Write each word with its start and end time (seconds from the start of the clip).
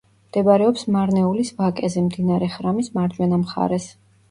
მდებარეობს 0.29 0.85
მარნეულის 0.95 1.51
ვაკეზე, 1.61 2.05
მდინარე 2.07 2.51
ხრამის 2.57 2.91
მარჯვენა 2.99 3.43
მხარეს. 3.45 3.91